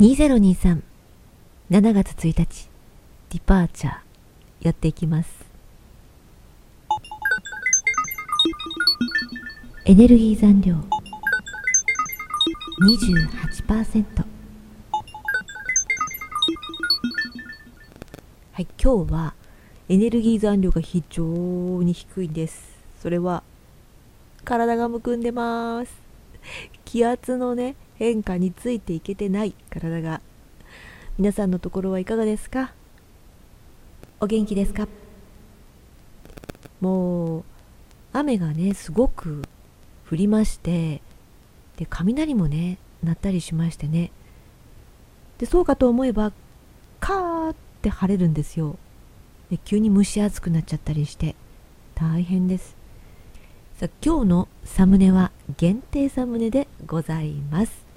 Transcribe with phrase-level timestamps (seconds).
[0.00, 0.80] 2023
[1.70, 2.70] 7月1日。
[3.28, 3.94] ディパーチャー。
[4.62, 5.30] やっていきます。
[9.84, 10.74] エネルギー残量。
[12.82, 14.24] 28%
[18.52, 19.34] はい今日は
[19.90, 21.22] エネルギー残量が非常
[21.82, 22.78] に低いんです。
[23.02, 23.42] それは
[24.46, 25.92] 体がむくんでます。
[26.86, 30.22] 気圧のね変化についていけてない体が。
[31.18, 32.72] 皆さんのところはいかがですか？
[34.20, 34.88] お元気ですか？
[36.80, 37.44] もう
[38.14, 39.42] 雨がねすごく
[40.10, 41.02] 降りまして
[41.76, 44.12] で雷もね鳴ったりしましてね。
[45.36, 46.32] でそうかと思えば
[47.00, 48.78] カーって晴れるんですよ。
[49.50, 51.36] で急に蒸し暑くなっちゃったりして
[51.94, 52.74] 大変です。
[53.78, 57.89] さあ今日のサムネは限定サムネでございます。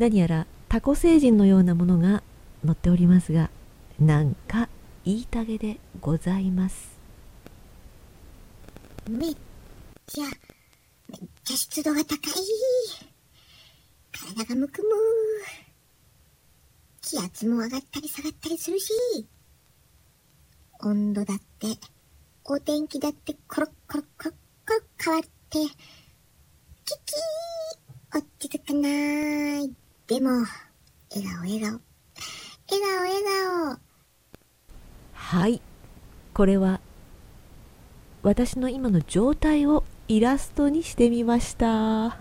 [0.00, 2.22] 何やらタコ星人のようなものが
[2.64, 3.50] 載っておりますが
[3.98, 4.70] なんか
[5.04, 6.98] 言いたげでございます
[9.10, 9.36] めっ
[10.06, 10.30] ちゃ、め
[11.18, 12.18] っちゃ湿度が高い。
[14.12, 14.88] 体がむくむ。
[17.02, 18.92] 気圧も上がったり下がったりするし、
[20.80, 21.66] 温度だって、
[22.44, 24.34] お天気だってコロッコロッコロッ
[24.66, 29.79] コロ変わって、キキー落ち着かない。
[30.10, 30.30] でも、
[31.14, 31.80] 笑顔笑顔。
[32.68, 33.22] 笑顔笑
[33.70, 33.90] 顔。
[35.12, 35.62] はい
[36.34, 36.80] これは
[38.24, 42.18] 私の今の状態をイラストにしてみました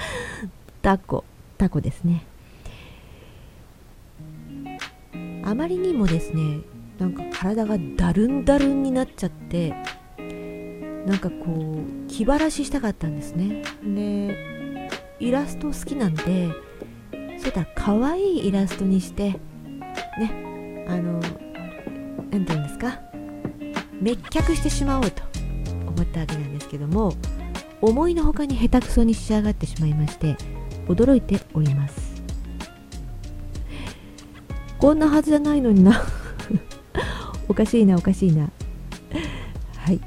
[0.80, 1.24] タコ
[1.58, 2.24] タコですね
[5.44, 6.60] あまりにもですね
[6.98, 9.74] なんか体がだるんだるんになっちゃって
[11.04, 14.80] なんかこう気晴らししたかったんですねで
[15.20, 16.69] イラスト好きなんで
[17.40, 19.30] そういった可愛いイラストにして
[20.18, 21.20] ねあの
[22.30, 23.00] 何て言うんですか？
[24.00, 25.22] 滅却してしまおうと
[25.88, 27.12] 思ったわけなんですけども
[27.80, 30.36] 思いのほかに下手くそに仕上がってしまいまして
[30.86, 32.10] 驚いております。
[34.78, 36.02] こんなはずじゃないのにな。
[37.48, 38.48] おかしいなおかしいな。
[39.76, 40.00] はい。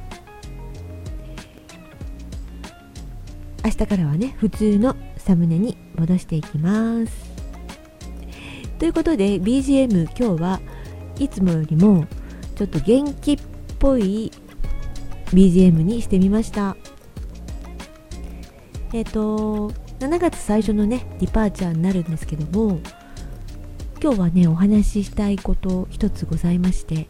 [3.63, 4.95] 明日からはね普通の
[5.25, 7.33] サムネに戻していきます。
[8.79, 10.61] ということで BGM 今日は
[11.17, 12.05] いつもよりも
[12.55, 13.39] ちょっと元気っ
[13.79, 14.31] ぽい
[15.27, 16.75] BGM にしてみました。
[18.91, 22.79] えっ、と7月最初のねディパーチャーになるんですけども
[24.01, 27.07] 今日はねお話ししたいこと一つございまして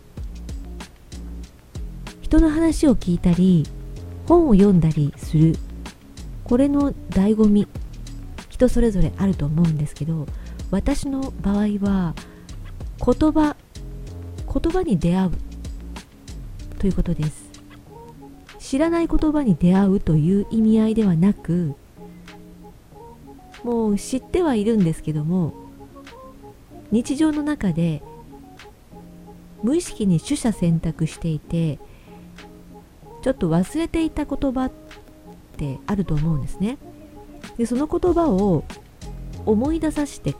[2.21, 3.65] 人の話を聞いたり
[4.27, 5.55] 本を読んだりする
[6.43, 7.67] これの醍醐味
[8.53, 10.27] 人それぞれあると思うんですけど
[10.69, 12.13] 私の場合は
[13.03, 13.55] 言葉
[14.45, 15.31] 言葉に出会う
[16.77, 17.51] ということです。
[18.59, 21.75] 知らない言葉に出会うという意味合いではなく
[23.63, 25.53] もう知ってはいるんですけども
[26.91, 28.01] 日常の中で
[29.63, 31.79] 無意識に取捨選択していて
[33.21, 34.71] ちょっと忘れていた言葉っ
[35.57, 36.77] てあると思うんですね。
[37.57, 38.63] でその言葉を
[39.45, 40.35] 思い出させて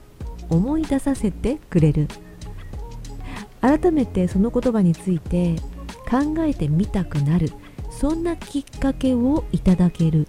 [0.48, 2.08] 思い出させてくれる。
[3.60, 5.56] 改めてその言葉について
[6.10, 7.50] 考えてみたくなる。
[7.90, 10.26] そんなきっかけをいただける。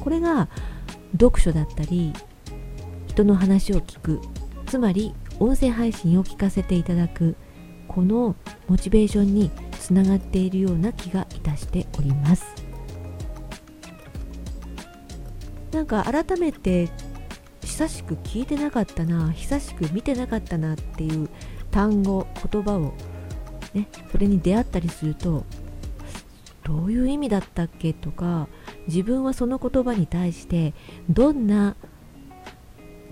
[0.00, 0.48] これが
[1.12, 2.12] 読書だったり
[3.06, 4.20] 人の話を聞く。
[4.66, 7.36] つまり音声配信を聞かせていただく。
[7.88, 8.36] この
[8.68, 12.46] モチベーションにつながっているような気がいたしております。
[15.72, 16.90] なんか改めて
[17.62, 21.28] 久しく聞いてなかったな久しく見てなかったなっていう
[21.70, 22.94] 単語言葉を
[23.72, 25.44] ねそれに出会ったりすると
[26.64, 28.48] どういう意味だったっけとか
[28.86, 30.74] 自分はその言葉に対して
[31.08, 31.76] どんな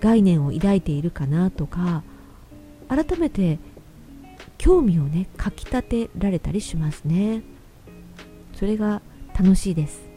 [0.00, 2.02] 概念を抱いているかなとか
[2.88, 3.58] 改めて
[4.58, 7.42] 興味をねかきたてられたりしますね。
[8.54, 9.00] それが
[9.38, 10.09] 楽しいです。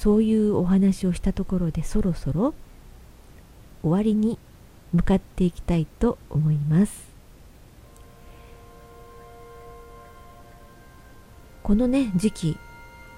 [0.00, 2.54] そういうお話をしたところでそろそろ
[3.82, 4.38] 終わりに
[4.94, 7.10] 向かっていきたいと思います。
[11.62, 12.56] このね時期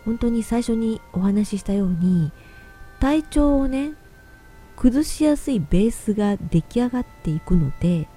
[0.04, 2.32] 本当に最初にお話ししたように
[2.98, 3.92] 体調をね
[4.74, 8.08] 崩しやすいベースが出来上がっていくので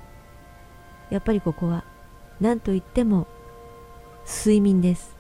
[1.12, 1.84] やっぱりここは
[2.42, 3.28] 何と言っても
[4.26, 5.16] 睡眠です。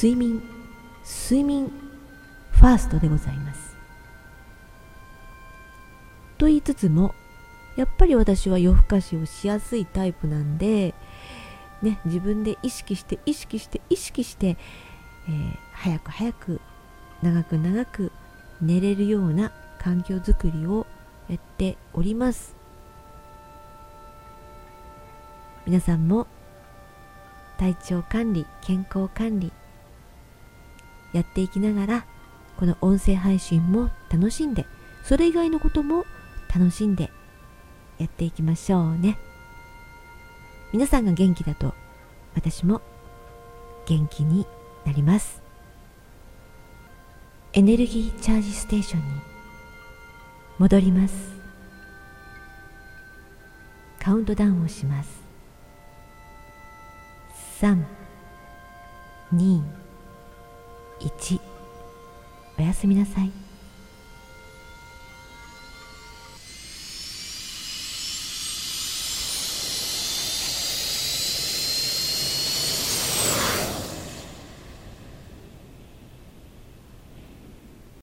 [0.00, 0.57] 睡眠。
[1.08, 1.72] 睡眠
[2.50, 3.76] ファーストでございます。
[6.36, 7.14] と言いつつも
[7.76, 10.94] やっぱり私は夜更かしをしやすいタイプなんで、
[11.80, 14.58] ね、自分で意識して意識して意識して、
[15.28, 16.60] えー、早く早く
[17.22, 18.12] 長く長く
[18.60, 20.86] 寝れるような環境づくりを
[21.28, 22.54] やっております。
[25.66, 26.26] 皆さんも
[27.58, 29.52] 体調管理健康管理
[31.12, 32.06] やっていきながら
[32.56, 34.66] この音声配信も楽しんで
[35.04, 36.04] それ以外のことも
[36.54, 37.10] 楽しんで
[37.98, 39.18] やっていきましょうね。
[40.72, 41.74] 皆さんが元気だと
[42.34, 42.82] 私も
[43.86, 44.46] 元気に
[44.84, 45.42] なります。
[47.54, 49.06] エネルギーチャージステーションに
[50.58, 51.14] 戻ります。
[53.98, 55.10] カウントダウンをします。
[57.60, 57.82] 3
[59.34, 59.77] 2
[61.00, 61.40] 1
[62.58, 63.47] おやすみなさい。